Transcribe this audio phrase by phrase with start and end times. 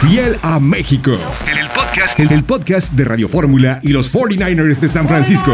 [0.00, 1.10] Fiel a México.
[1.50, 5.50] En el podcast, en el podcast de Radio Fórmula y los 49ers de San Francisco.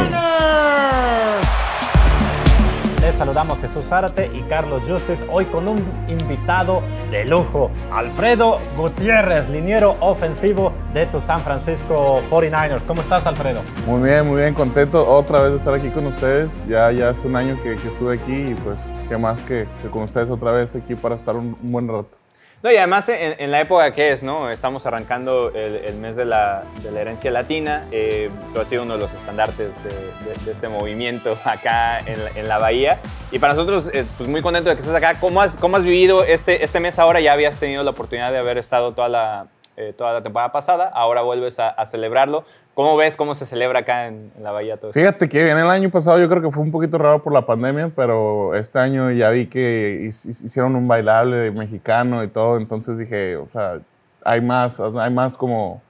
[3.00, 9.48] Les saludamos Jesús Zárate y Carlos Justis, hoy con un invitado de lujo, Alfredo Gutiérrez,
[9.48, 12.82] liniero ofensivo de tu San Francisco 49ers.
[12.86, 13.62] ¿Cómo estás, Alfredo?
[13.86, 16.68] Muy bien, muy bien, contento otra vez de estar aquí con ustedes.
[16.68, 20.28] Ya, ya hace un año que, estuve aquí y pues qué más que, con ustedes
[20.28, 22.23] otra vez aquí para estar un buen rato.
[22.64, 24.48] No, y además en, la época que es, ¿no?
[24.48, 27.86] Estamos arrancando el, mes de la, de la, herencia latina.
[27.92, 32.48] Eh, tú has sido uno de los estandartes de, este movimiento acá en la, en
[32.48, 33.00] la, Bahía.
[33.30, 35.20] Y para nosotros, eh, pues muy contento de que estés acá.
[35.20, 37.20] ¿Cómo has, cómo has vivido este, este mes ahora?
[37.20, 40.88] Ya habías tenido la oportunidad de haber estado toda la, eh, toda la temporada pasada.
[40.88, 42.46] Ahora vuelves a celebrarlo.
[42.74, 45.90] ¿Cómo ves cómo se celebra acá en, la Bahía todo Fíjate que en el año
[45.90, 49.30] pasado yo creo que fue un poquito raro por la pandemia, pero este año ya
[49.30, 53.78] vi que hicieron un bailable mexicano y todo, entonces dije, o sea,
[54.24, 55.82] hay más, hay más como...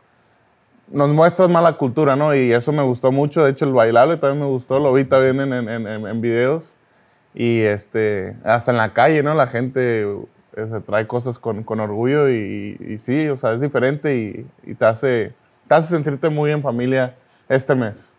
[0.89, 2.35] Nos muestras más la cultura, ¿no?
[2.35, 3.43] Y eso me gustó mucho.
[3.43, 6.75] De hecho, el bailable también me gustó, lo vi también en, en, en, videos.
[7.33, 9.33] Y este, hasta en la calle, ¿no?
[9.33, 13.63] La gente eh, se trae cosas con, con orgullo y, y, sí, o sea, es
[13.63, 15.33] diferente y, y te hace
[15.69, 17.15] te hace sentirte muy en familia
[17.49, 18.15] este mes.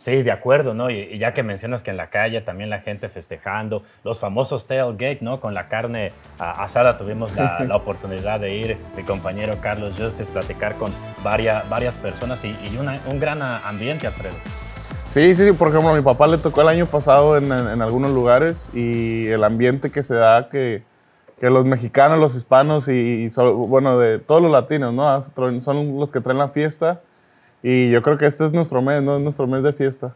[0.00, 0.88] Sí, de acuerdo, ¿no?
[0.88, 5.18] Y, ya que mencionas que en la calle también la gente festejando, los famosos tailgate,
[5.20, 5.40] ¿no?
[5.40, 10.90] Con la carne asada tuvimos la, oportunidad de ir, mi compañero Carlos Justis, platicar con
[11.22, 14.36] varias, varias personas y, un gran ambiente, Alfredo.
[15.06, 17.82] Sí, sí, sí, por ejemplo, a mi papá le tocó el año pasado en, en
[17.82, 20.82] algunos lugares y el ambiente que se da, que,
[21.40, 23.28] que los mexicanos, los hispanos y,
[23.66, 25.20] bueno, de todos los latinos, ¿no?
[25.60, 27.00] Son los que traen la fiesta
[27.62, 29.16] y yo creo que este es nuestro mes, ¿no?
[29.16, 30.14] Es nuestro mes de fiesta.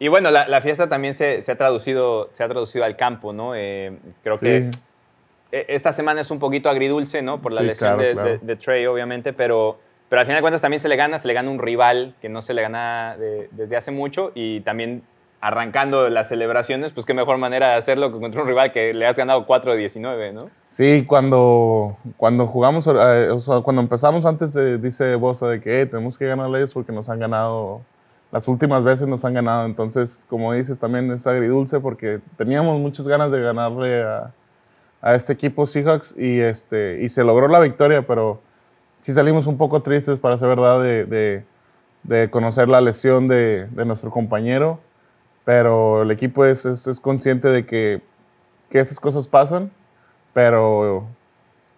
[0.00, 3.54] Y bueno, la, fiesta también se, ha traducido, se ha traducido al campo, ¿no?
[3.54, 4.70] Eh, creo que
[5.52, 7.40] e, esta semana es un poquito agridulce, ¿no?
[7.40, 10.96] Por la lesión de, Trey, obviamente, pero, pero al final de cuentas también se le
[10.96, 13.16] gana, se le gana un rival que no se le gana
[13.52, 15.02] desde hace mucho y también
[15.46, 19.06] arrancando las celebraciones, pues qué mejor manera de hacerlo que contra un rival que le
[19.06, 20.50] has ganado 4 de 19, ¿no?
[20.68, 26.18] Sí, cuando, cuando jugamos, eh, o sea, cuando empezamos antes, dice Bosa de que tenemos
[26.18, 27.80] que ganarle ellos porque nos han ganado,
[28.32, 33.06] las últimas veces nos han ganado, entonces, como dices, también es agridulce porque teníamos muchas
[33.06, 34.32] ganas de ganarle a,
[35.00, 38.40] a este equipo Seahawks y, este, y se logró la victoria, pero
[39.00, 41.44] sí salimos un poco tristes, para ser verdad, de, de,
[42.02, 44.80] de conocer la lesión de, de nuestro compañero
[45.46, 48.02] pero el equipo es, es, consciente de que,
[48.68, 49.70] que, estas cosas pasan,
[50.34, 51.06] pero,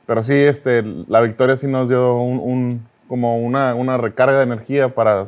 [0.06, 4.88] pero sí, este, la victoria sí nos dio un, como una, una, recarga de energía
[4.94, 5.24] para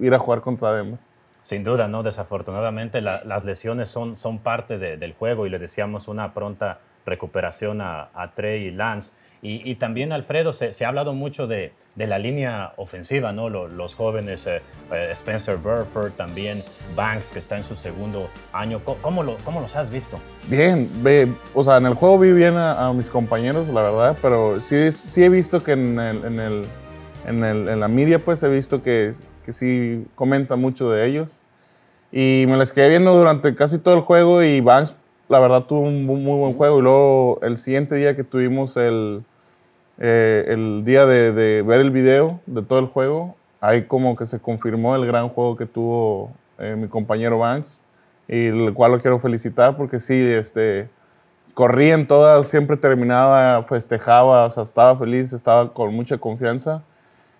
[0.00, 0.98] ir a jugar contra Denver.
[1.42, 2.02] Sin duda, ¿no?
[2.02, 8.08] Desafortunadamente las lesiones son, son parte del juego y le decíamos una pronta recuperación a,
[8.14, 9.12] a Trey y Lance.
[9.44, 13.48] Y, también, Alfredo, se, ha hablado mucho de, la línea ofensiva, ¿no?
[13.48, 16.62] Los, jóvenes, eh, eh, Spencer Burford, también
[16.94, 18.80] Banks, que está en su segundo año.
[18.84, 20.20] ¿Cómo, lo, cómo los has visto?
[20.46, 24.60] Bien, ve, o sea, en el juego vi bien a, mis compañeros, la verdad, pero
[24.60, 26.64] sí, sí he visto que en, el, en, el,
[27.26, 29.12] en, el, en la media, pues he visto que,
[29.44, 31.40] que sí comenta mucho de ellos.
[32.12, 34.94] Y me les quedé viendo durante casi todo el juego y Banks,
[35.28, 36.78] la verdad, tuvo un muy buen juego.
[36.78, 39.24] Y luego el siguiente día que tuvimos el
[40.04, 44.40] eh, el día de, ver el video de todo el juego, ahí como que se
[44.40, 47.80] confirmó el gran juego que tuvo eh, mi compañero Banks,
[48.26, 50.88] y el cual lo quiero felicitar porque sí, este,
[51.54, 56.82] corría en todas, siempre terminaba, festejaba, o sea, estaba feliz, estaba con mucha confianza.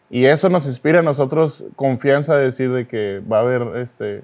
[0.09, 4.23] Y eso nos inspira a nosotros confianza de decir de que va a haber, este,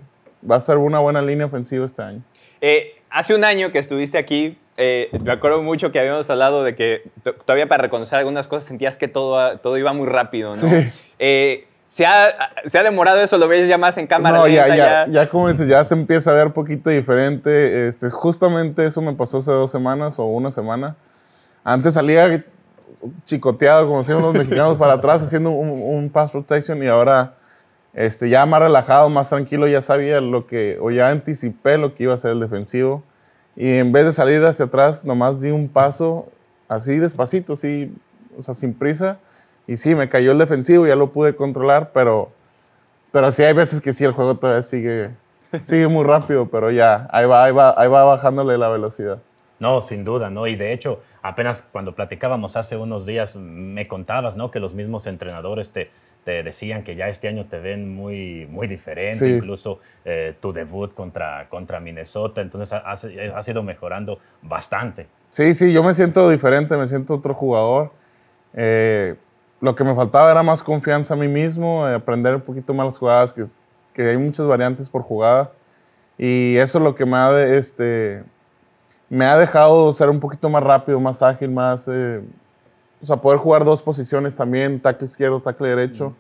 [0.49, 2.23] va a ser una buena línea ofensiva este año.
[2.61, 6.77] Eh, hace un año que estuviste aquí, eh, me acuerdo mucho que habíamos hablado de
[6.77, 7.11] que
[7.45, 10.57] todavía para reconocer algunas cosas sentías que todo, todo iba muy rápido, ¿no?
[10.57, 10.93] Sí.
[11.19, 12.29] Eh, ¿se, ha,
[12.65, 13.39] ¿se, ha, demorado eso?
[13.39, 14.39] ¿Lo ves ya más en cámara?
[14.39, 17.89] No, ya, ya, ya, como dices, ya se empieza a ver un poquito diferente.
[17.89, 20.95] Este, justamente eso me pasó hace dos semanas o una semana.
[21.65, 22.45] Antes salía
[23.25, 27.35] chicoteado, como decían los mexicanos, para atrás haciendo un, un, pass protection y ahora
[27.95, 32.05] este, ya más relajado, más tranquilo, ya sabía lo que, o ya anticipé lo que
[32.05, 33.03] iba a ser el defensivo.
[33.61, 36.29] Y en vez de salir hacia atrás, nomás di un paso
[36.69, 37.93] así despacito, así,
[38.39, 39.19] o sea, sin prisa.
[39.67, 42.31] Y sí, me cayó el defensivo, ya lo pude controlar, pero,
[43.11, 45.11] pero sí hay veces que sí, el juego todavía sigue,
[45.61, 49.19] sigue muy rápido, pero ya, ahí va, ahí va, ahí va bajándole la velocidad.
[49.59, 50.47] No, sin duda, ¿no?
[50.47, 54.53] Y de hecho, apenas cuando platicábamos hace unos días, me contabas, ¿no?
[54.53, 55.91] Que los mismos entrenadores te,
[56.29, 60.93] te decían que ya este año te ven muy, muy diferente, incluso eh, tu debut
[60.93, 65.07] contra, contra Minnesota, entonces has, ido mejorando bastante.
[65.31, 67.93] Sí, sí, yo me siento diferente, me siento otro jugador.
[68.53, 69.15] Eh,
[69.63, 72.85] lo que me faltaba era más confianza a mí mismo, eh, aprender un poquito más
[72.89, 73.45] las jugadas, que,
[73.95, 75.53] que hay muchas variantes por jugada.
[76.19, 78.23] Y eso es lo que me ha, este,
[79.09, 81.89] me ha dejado ser un poquito más rápido, más ágil, más...
[81.89, 82.21] Eh,
[83.03, 86.15] o sea, poder jugar dos posiciones también, tackle izquierdo, tackle derecho.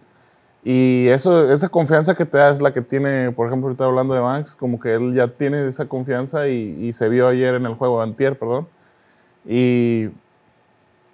[0.64, 4.14] Y eso, esa confianza que te da es la que tiene, por ejemplo, ahorita hablando
[4.14, 7.74] de Banks, como que él ya tiene esa confianza y, se vio ayer en el
[7.74, 8.66] juego, antier, perdón.
[9.46, 10.08] Y,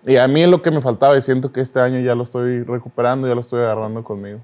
[0.07, 2.23] y, a mí es lo que me faltaba y siento que este año ya lo
[2.23, 4.41] estoy recuperando, ya lo estoy agarrando conmigo.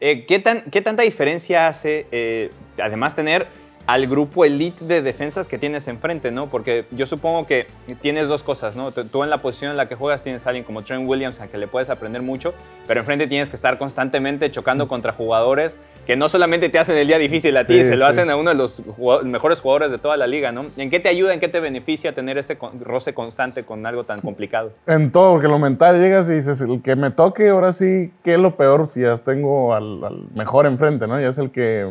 [0.00, 2.50] Eh, ¿qué, tan, ¿Qué tanta diferencia hace, eh,
[2.82, 3.46] además, tener
[3.86, 6.48] al grupo elite de defensas que tienes enfrente, ¿no?
[6.48, 7.66] Porque yo supongo que
[8.00, 8.92] tienes dos cosas, ¿no?
[8.92, 11.48] Tú en la posición en la que juegas tienes a alguien como Trent Williams a
[11.48, 12.54] que le puedes aprender mucho,
[12.86, 17.06] pero enfrente tienes que estar constantemente chocando contra jugadores que no solamente te hacen el
[17.06, 18.82] día difícil a ti, se lo hacen a uno de los
[19.24, 20.66] mejores jugadores de toda la liga, ¿no?
[20.76, 24.18] ¿En qué te ayuda, en qué te beneficia tener ese roce constante con algo tan
[24.18, 24.72] complicado?
[24.86, 28.34] En todo, porque lo mental llegas y dices, el que me toque ahora sí, ¿qué
[28.34, 31.20] es lo peor si ya tengo al, al mejor enfrente, ¿no?
[31.20, 31.88] Ya es el que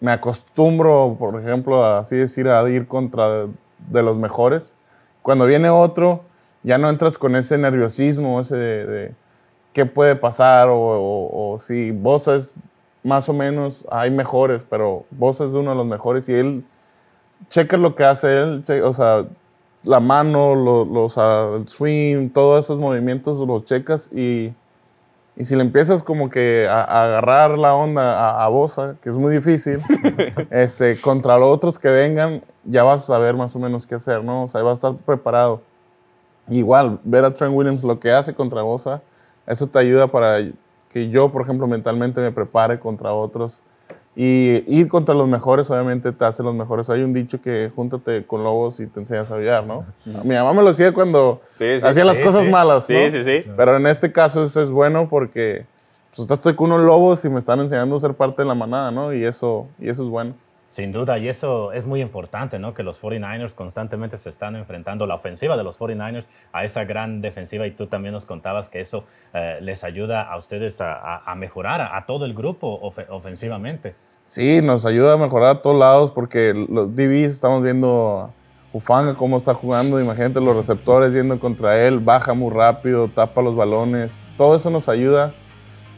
[0.00, 3.46] me acostumbro, por ejemplo, a así decir, a ir contra
[3.88, 4.74] de los mejores.
[5.22, 6.22] Cuando viene otro,
[6.62, 9.14] ya no entras con ese nerviosismo, ese de,
[9.72, 12.58] qué puede pasar, o, si vos es
[13.02, 16.64] más o menos, hay mejores, pero vos es uno de los mejores y él,
[17.48, 19.26] checa lo que hace él, o sea,
[19.82, 24.52] la mano, los, el swing, todos esos movimientos los checas y
[25.36, 29.16] y si le empiezas como que a, agarrar la onda a, a, Bosa, que es
[29.16, 29.80] muy difícil,
[30.50, 34.22] este, contra los otros que vengan, ya vas a saber más o menos qué hacer,
[34.22, 34.44] ¿no?
[34.44, 35.62] O sea, vas a estar preparado.
[36.48, 39.02] Igual, ver a Trent Williams lo que hace contra Bosa,
[39.46, 40.38] eso te ayuda para
[40.90, 43.60] que yo, por ejemplo, mentalmente me prepare contra otros
[44.16, 46.88] y ir contra los mejores, obviamente, te hace los mejores.
[46.88, 49.84] Hay un dicho que júntate con lobos y te enseñas a aullar, ¿no?
[50.04, 51.40] Mi mamá me lo decía cuando
[51.82, 52.96] hacían las cosas malas, ¿no?
[52.96, 53.50] Sí, sí, sí.
[53.56, 55.66] Pero en este caso eso es bueno porque
[56.14, 58.92] pues, estoy con unos lobos y me están enseñando a ser parte de la manada,
[58.92, 59.12] ¿no?
[59.12, 60.34] Y eso, y eso es bueno.
[60.74, 62.74] Sin duda, y eso es muy importante, ¿no?
[62.74, 67.20] Que los 49ers constantemente se están enfrentando, la ofensiva de los 49ers, a esa gran
[67.20, 69.04] defensiva, y tú también nos contabas que eso
[69.34, 73.94] eh, les ayuda a ustedes a, mejorar a, todo el grupo ofensivamente.
[74.24, 78.32] Sí, nos ayuda a mejorar a todos lados, porque los DBs estamos viendo
[78.72, 83.54] Ufanga cómo está jugando, imagínate los receptores yendo contra él, baja muy rápido, tapa los
[83.54, 85.34] balones, todo eso nos ayuda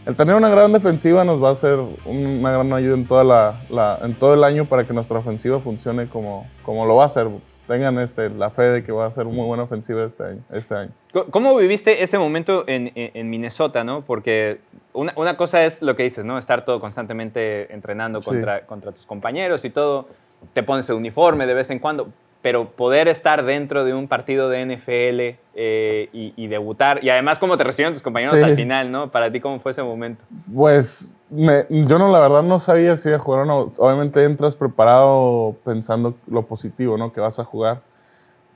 [0.06, 3.98] el tener una gran defensiva nos va a hacer una gran ayuda en, toda la,
[4.02, 7.26] en todo el año para que nuestra ofensiva funcione como, como lo va a hacer.
[7.66, 10.40] Tengan este, la fe de que va a ser muy buena ofensiva este año.
[10.52, 10.90] Este año.
[11.32, 13.82] ¿Cómo viviste ese momento en, en, Minnesota?
[13.82, 14.02] ¿no?
[14.02, 14.60] Porque
[14.92, 16.38] una, una, cosa es lo que dices, ¿no?
[16.38, 20.06] estar todo constantemente entrenando contra, contra tus compañeros y todo.
[20.52, 22.12] Te pones el uniforme de vez en cuando
[22.46, 27.56] pero poder estar dentro de un partido de NFL eh, y, debutar, y además cómo
[27.56, 29.10] te recibieron tus compañeros al final, ¿no?
[29.10, 30.22] Para ti, ¿cómo fue ese momento?
[30.54, 33.72] Pues yo no, la verdad no sabía si iba a jugar o no.
[33.78, 37.12] Obviamente entras preparado pensando lo positivo, ¿no?
[37.12, 37.80] Que vas a jugar.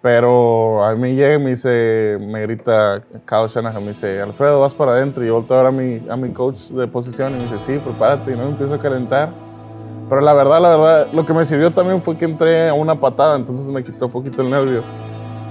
[0.01, 4.73] Pero a mí llega y me dice, me grita Kyle Shanahan, me dice, Alfredo, vas
[4.73, 5.25] para adentro.
[5.25, 7.59] Y yo volteo a ver a mi, a mi coach de posición y me dice,
[7.59, 8.31] sí, prepárate.
[8.31, 9.50] Y no me empiezo a calentar.
[10.11, 12.99] Pero la verdad, la verdad, lo que me sirvió también fue que entré a una
[12.99, 14.83] patada, entonces me quitó un poquito el nervio.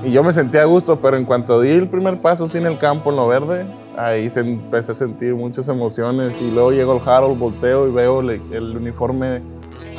[0.03, 2.77] Y yo me sentía a gusto, pero en cuanto di el primer paso sin el
[2.77, 3.65] campo en lo verde,
[3.97, 6.41] ahí se empecé a sentir muchas emociones.
[6.41, 9.41] Y luego llegó el Harold, volteo y veo el, uniforme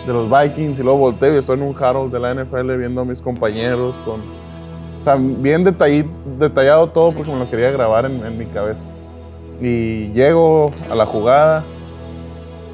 [0.07, 0.79] de los Vikings.
[0.79, 3.99] Y luego volteo y estoy en un Harold de la NFL viendo a mis compañeros
[4.05, 4.21] con...
[4.21, 8.91] O sea, bien detallado todo porque me lo quería grabar en, en mi cabeza.
[9.59, 11.65] Y llego a la jugada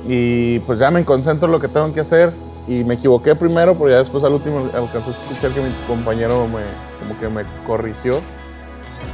[0.07, 2.33] y pues ya me concentro en lo que tengo que hacer
[2.69, 6.47] y me equivoqué primero, pero ya después al último alcancé a escuchar que mi compañero
[6.47, 6.63] me,
[6.99, 8.21] como que me corrigió.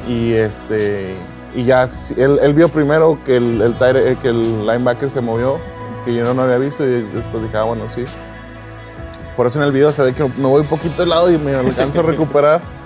[0.08, 1.14] Y, este,
[1.54, 1.84] y ya
[2.16, 5.58] él, vio primero que el, el, eh, que el linebacker se movió,
[6.04, 8.04] que yo no había visto, y después dije, ah, bueno, sí.
[9.36, 11.38] Por eso en el video se ve que me voy un poquito de lado y
[11.38, 12.62] me alcanzo a recuperar.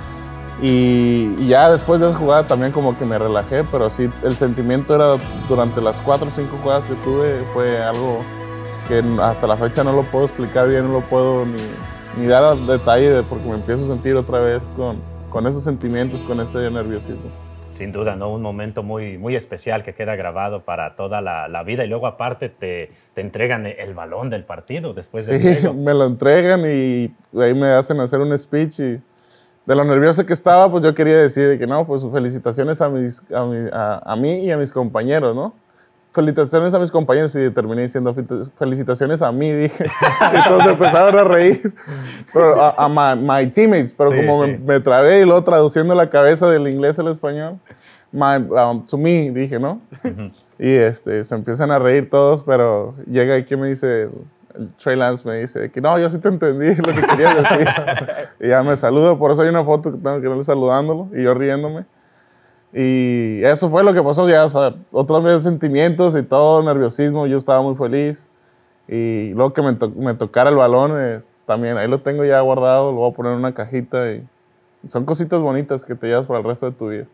[0.62, 4.94] Y, ya después de esa jugada también como que me relajé, pero sí, el sentimiento
[4.94, 8.22] era durante las cuatro o cinco jugadas que tuve, fue algo
[8.88, 11.58] que hasta la fecha no lo puedo explicar bien, no lo puedo ni,
[12.18, 14.98] ni dar detalle porque me empiezo a sentir otra vez con,
[15.30, 17.30] con esos sentimientos, con ese nerviosismo.
[17.68, 18.32] Sin duda, ¿no?
[18.32, 22.06] Un momento muy, muy especial que queda grabado para toda la, la vida y luego
[22.06, 25.56] aparte te, te, entregan el balón del partido después de...
[25.56, 29.00] Sí, me lo entregan y ahí me hacen hacer un speech y
[29.66, 33.22] de lo nervioso que estaba, pues yo quería decir que no, pues felicitaciones a, mis,
[33.32, 35.54] a, mí y a mis compañeros, ¿no?
[36.12, 38.14] Felicitaciones a mis compañeros y terminé diciendo
[38.56, 39.86] felicitaciones a mí, dije.
[40.32, 41.74] Entonces empezaron a reír.
[42.32, 46.98] Pero a, my, teammates, pero como Me, trabé y luego traduciendo la cabeza del inglés
[47.00, 47.58] al español.
[48.12, 49.80] my, um, to me, dije, ¿no?
[50.58, 54.08] Y este, se empiezan a reír todos, pero llega aquí me dice,
[54.82, 57.68] Trey Lance me dice que no, yo sí te entendí lo que querías decir.
[58.40, 61.22] y ya me saluda, por eso hay una foto que tengo que verle saludándolo y
[61.22, 61.84] yo riéndome.
[62.72, 67.26] Y eso fue lo que pasó ya, o sea, otros vez sentimientos y todo, nerviosismo,
[67.26, 68.28] yo estaba muy feliz.
[68.88, 70.92] Y luego que me, me tocara el balón,
[71.44, 74.26] también ahí lo tengo ya guardado, lo voy a poner en una cajita y
[74.86, 77.06] son cositas bonitas que te llevas para el resto de tu vida.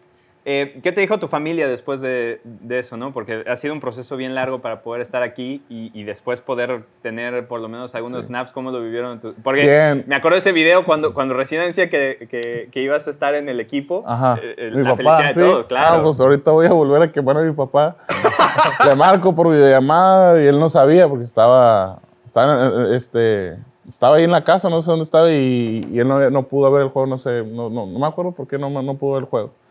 [0.45, 3.13] Eh, ¿Qué te dijo tu familia después de, eso, no?
[3.13, 7.47] Porque ha sido un proceso bien largo para poder estar aquí y, después poder tener
[7.47, 8.53] por lo menos algunos snaps.
[8.53, 9.21] ¿Cómo lo vivieron?
[9.45, 13.35] Porque me acuerdo de ese video cuando, cuando recién decía que, que, ibas a estar
[13.35, 14.03] en el equipo.
[14.07, 14.39] Ajá.
[14.43, 15.97] Eh, mi la papá, felicidad de todos, claro.
[15.97, 17.97] Ah, pues ahorita voy a volver a quemar a mi papá.
[18.85, 23.57] Le marco por videollamada y él no sabía porque estaba, estaba, este,
[23.87, 26.83] estaba ahí en la casa, no sé dónde estaba y, él no, no, pudo ver
[26.83, 29.23] el juego, no sé, no, no, no me acuerdo por qué no, no pudo ver
[29.23, 29.62] el juego.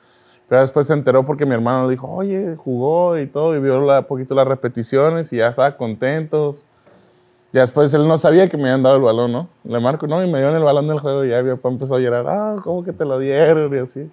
[0.51, 4.03] Pero después se enteró porque mi hermano dijo, oye, jugó y todo, y vio un
[4.03, 6.65] poquito las repeticiones y ya estaba contentos.
[7.53, 9.47] Ya después él no sabía que me habían dado el balón, ¿no?
[9.63, 11.95] Le marco, no, y me dieron el balón del juego y ya mi papá empezó
[11.95, 13.73] a llorar, ah, ¿cómo que te lo dieron?
[13.73, 14.11] Y así.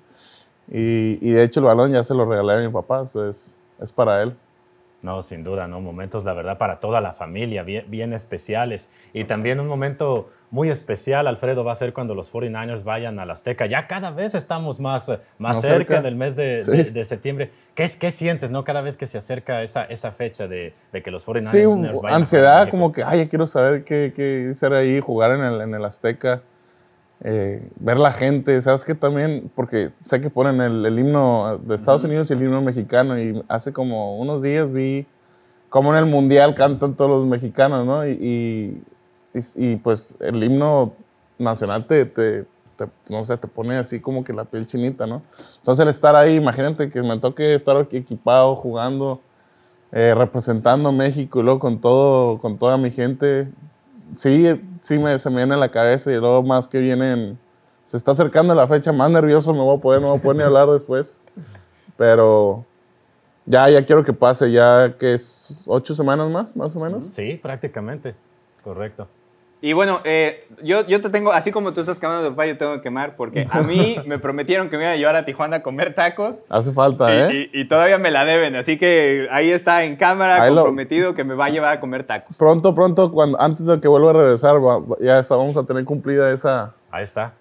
[0.71, 3.53] Y, y de hecho el balón ya se lo regalé a mi papá, eso es,
[3.81, 4.33] es para él.
[5.01, 5.81] No, sin duda, ¿no?
[5.81, 8.91] Momentos, la verdad, para toda la familia, bien, bien especiales.
[9.13, 13.27] Y también un momento muy especial, Alfredo, va a ser cuando los 49ers vayan a
[13.27, 13.67] la Azteca.
[13.67, 17.51] Ya cada vez estamos más, eh, más, cerca, del mes de, de, septiembre.
[17.75, 18.65] ¿Qué, ¿Qué, sientes, no?
[18.65, 22.15] Cada vez que se acerca esa, esa fecha de, de que los 49ers sí, vayan
[22.15, 25.85] ansiedad, como que, ay, quiero saber qué, qué ser ahí, jugar en el, en el
[25.85, 26.43] Azteca.
[27.25, 29.51] Eh, ver la gente, ¿sabes qué también?
[29.55, 33.43] Porque sé que ponen el, el himno de Estados Unidos y el himno mexicano y
[33.49, 35.07] hace como unos días vi
[35.69, 38.07] cómo en el Mundial cantan todos los mexicanos, ¿no?
[38.07, 38.81] y
[39.57, 40.93] y, pues el himno
[41.39, 42.47] nacional te, te,
[43.11, 45.23] no sé, te pone así como que la piel chinita, ¿no?
[45.59, 49.21] Entonces el estar ahí, imagínate que me toque estar equipado, jugando,
[49.93, 53.49] eh, representando México y luego con, todo, con toda mi gente,
[54.15, 57.39] sí, sí me, se me viene a la cabeza y luego más que vienen,
[57.85, 60.37] se está acercando la fecha, más nervioso me voy a poder, no voy a poder
[60.37, 61.19] ni hablar después,
[61.97, 62.65] pero
[63.47, 67.05] ya, ya quiero que pase, ya que es ocho semanas más, más o menos.
[67.13, 68.15] Sí, prácticamente,
[68.63, 69.09] correcto.
[69.61, 72.57] Y bueno, eh, yo, yo te tengo, así como tú estás quemando de papá, yo
[72.57, 75.57] tengo que quemar porque a mí me prometieron que me iban a llevar a Tijuana
[75.57, 76.43] a comer tacos.
[76.49, 77.51] Hace falta, ¿eh?
[77.53, 81.47] Y, todavía me la deben, así que ahí está en cámara comprometido que me va
[81.47, 82.37] a llevar a comer tacos.
[82.37, 84.57] Pronto, pronto, cuando, antes de que vuelva a regresar,
[85.01, 86.75] ya está, vamos a tener cumplida esa...
[86.91, 87.33] Ahí está.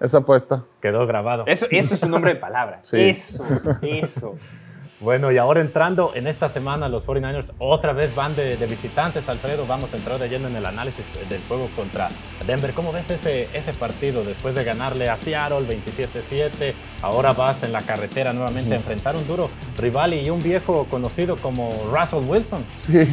[0.00, 0.64] Esa apuesta.
[0.80, 1.44] Quedó grabado.
[1.46, 2.78] Eso, eso es un nombre de palabra.
[2.82, 3.00] Sí.
[3.00, 3.44] Eso,
[3.82, 4.36] eso.
[5.04, 9.66] Bueno, y ahora entrando en esta semana, los 49ers otra vez van de, visitantes, Alfredo.
[9.66, 12.08] Vamos a entrar de lleno en el análisis del juego contra
[12.46, 12.72] Denver.
[12.72, 16.72] ¿Cómo ves ese, ese partido después de ganarle a Seattle 27-7?
[17.02, 21.36] Ahora vas en la carretera nuevamente a enfrentar un duro rival y un viejo conocido
[21.36, 22.64] como Russell Wilson.
[22.72, 23.06] Sí,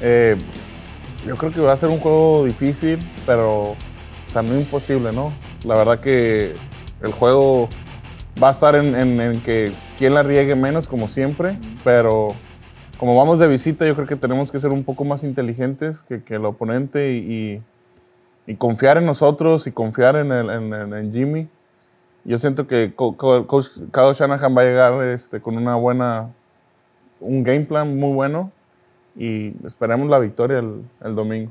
[0.00, 0.36] eh,
[1.26, 3.76] yo creo que va a ser un juego difícil, pero o
[4.28, 5.32] sea, no imposible, ¿no?
[5.64, 6.54] La verdad que
[7.02, 7.68] el juego
[8.40, 12.28] va a estar en, que quien la riegue menos, como siempre, pero
[12.98, 16.22] como vamos de visita, yo creo que tenemos que ser un poco más inteligentes que,
[16.34, 17.62] el oponente y,
[18.58, 21.48] confiar en nosotros y confiar en, el, Jimmy.
[22.24, 26.30] Yo siento que Coach Kyle Shanahan va a llegar este, con una buena,
[27.20, 28.50] un game plan muy bueno
[29.16, 31.50] y esperemos la victoria el, domingo.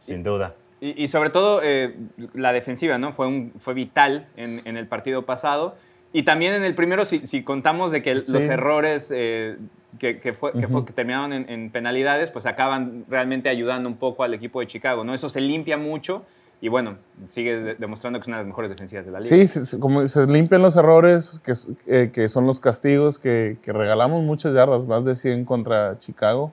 [0.00, 0.54] Sin duda.
[0.80, 1.96] Y, sobre todo eh,
[2.34, 3.12] la defensiva, ¿no?
[3.12, 5.74] Fue, un, fue vital en, en el partido pasado.
[6.12, 9.56] Y también en el primero, si, contamos de que los errores eh,
[9.98, 14.60] que, que, fue, que, terminaron en, penalidades, pues acaban realmente ayudando un poco al equipo
[14.60, 15.14] de Chicago, ¿no?
[15.14, 16.24] Eso se limpia mucho
[16.60, 16.96] y bueno,
[17.26, 19.46] sigue demostrando que es una de las mejores defensivas de la liga.
[19.46, 21.52] Sí, como se limpian los errores, que,
[21.86, 26.52] eh, que son los castigos, que, regalamos muchas yardas, más de 100 contra Chicago.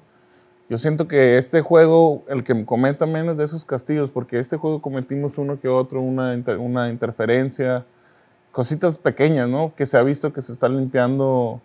[0.70, 4.82] Yo siento que este juego, el que cometa menos de esos castigos, porque este juego
[4.82, 7.86] cometimos uno que otro, una, una interferencia,
[8.56, 9.74] cositas pequeñas, ¿no?
[9.76, 11.60] Que se ha visto que se está limpiando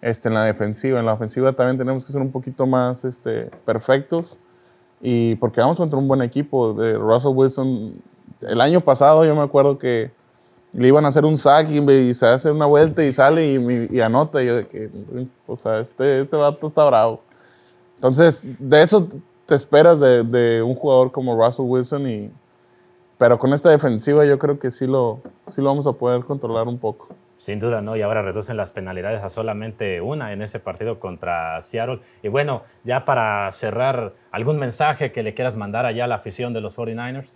[0.00, 0.98] este, en la defensiva.
[0.98, 4.36] En la ofensiva también tenemos que ser un poquito más este, perfectos.
[5.00, 7.94] Y porque vamos contra un buen equipo de Russell Wilson.
[8.40, 10.10] El año pasado yo me acuerdo que
[10.72, 14.42] le iban a hacer un sack y, se hace una vuelta y sale y, anota.
[14.42, 14.90] Y yo de que,
[15.46, 17.20] o sea, este, este vato está bravo.
[17.94, 19.06] Entonces, de eso
[19.46, 22.32] te esperas de, de un jugador como Russell Wilson y
[23.22, 26.66] pero con esta defensiva yo creo que sí lo, sí lo vamos a poder controlar
[26.66, 27.06] un poco.
[27.36, 27.94] Sin duda, ¿no?
[27.94, 32.00] Y ahora reducen las penalidades a solamente una en ese partido contra Seattle.
[32.24, 36.52] Y bueno, ya para cerrar, ¿algún mensaje que le quieras mandar allá a la afición
[36.52, 37.28] de los 49ers?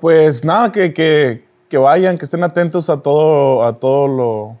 [0.00, 4.58] Pues nada, que, que, que vayan, que estén atentos a todo, a todo lo,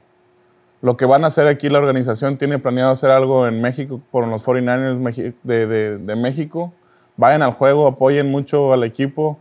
[0.82, 4.28] lo que van a hacer aquí la organización tiene planeado hacer algo en México por
[4.28, 6.72] los 49ers de, México.
[7.16, 9.40] Vayan al juego, apoyen mucho al equipo,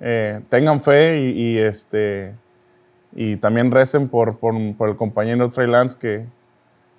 [0.00, 2.34] eh, tengan fe y, este,
[3.12, 6.26] y también recen por, por, el compañero Trey Lance que,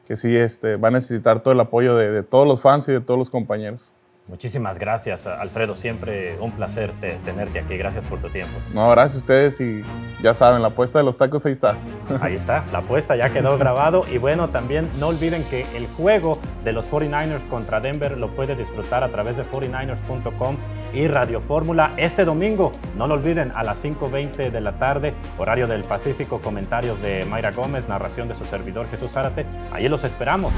[0.08, 3.02] que sí este, va a necesitar todo el apoyo de todos los fans y de
[3.02, 3.92] todos los compañeros.
[4.30, 5.76] Muchísimas gracias, Alfredo.
[5.76, 6.92] Siempre un placer
[7.26, 7.76] tenerte aquí.
[7.78, 8.54] Gracias por tu tiempo.
[8.76, 9.84] No, gracias a ustedes y
[10.22, 11.76] ya saben, la apuesta de los tacos ahí está.
[12.22, 14.04] Ahí está, la apuesta ya quedó grabado.
[14.12, 16.38] Y bueno, también no olviden que el juego
[16.70, 20.56] de los 49ers contra Denver lo puede disfrutar a través de 49ers.com
[20.94, 22.72] y Radio Fórmula este domingo.
[22.96, 27.54] No lo olviden, a las 5.20 de la tarde, horario del Pacífico, comentarios de Mayra
[27.54, 29.48] Gómez, narración de su servidor Jesús Zárate.
[29.72, 30.54] Ahí los esperamos.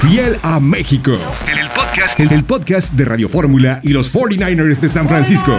[0.00, 1.12] Fiel a México.
[1.46, 5.52] En el podcast, en el podcast de Radio Fórmula y los 49ers de San Francisco.